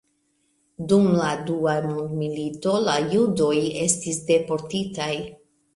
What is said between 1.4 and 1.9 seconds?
dua